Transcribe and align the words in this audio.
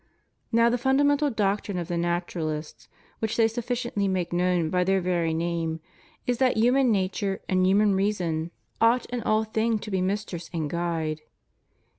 Now, 0.51 0.67
the 0.67 0.79
fundamental 0.79 1.29
doctrine 1.29 1.77
of 1.77 1.87
the 1.87 1.95
Naturalists, 1.95 2.87
which 3.19 3.37
they 3.37 3.47
sufficiently 3.47 4.07
make 4.07 4.33
known 4.33 4.71
by 4.71 4.83
their 4.83 4.99
very 4.99 5.31
name, 5.31 5.79
is 6.25 6.39
that 6.39 6.57
human 6.57 6.91
nature 6.91 7.39
and 7.47 7.67
human 7.67 7.93
reason 7.93 8.49
ought 8.81 9.05
in 9.11 9.21
all 9.21 9.43
thin/rs 9.43 9.53
90 9.57 9.59
FREEMASONRY. 9.75 9.79
to 9.81 9.91
be 9.91 10.01
mistress 10.01 10.49
and 10.53 10.69
guide. 10.71 11.21